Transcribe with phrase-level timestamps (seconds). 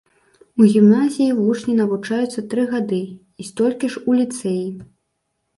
[0.61, 3.03] У гімназіі вучні навучаюцца тры гады
[3.45, 4.65] і столькі ж у ліцэі.